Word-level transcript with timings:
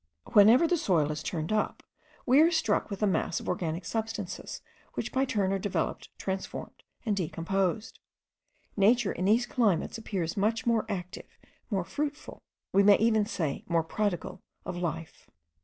Whenever 0.33 0.67
the 0.67 0.77
soil 0.77 1.11
is 1.11 1.21
turned 1.21 1.53
up, 1.53 1.83
we 2.25 2.41
are 2.41 2.49
struck 2.49 2.89
with 2.89 3.01
the 3.01 3.05
mass 3.05 3.39
of 3.39 3.47
organic 3.47 3.85
substances, 3.85 4.59
which 4.95 5.11
by 5.11 5.25
turns 5.25 5.53
are 5.53 5.59
developed, 5.59 6.09
transformed, 6.17 6.81
and 7.05 7.15
decomposed. 7.15 7.99
Nature 8.75 9.11
in 9.11 9.25
these 9.25 9.45
climates 9.45 9.99
appears 9.99 10.35
more 10.35 10.87
active, 10.89 11.37
more 11.69 11.85
fruitful, 11.85 12.41
we 12.73 12.81
may 12.81 12.97
even 12.97 13.27
say 13.27 13.63
more 13.67 13.83
prodigal, 13.83 14.41
of 14.65 14.75
life. 14.75 15.29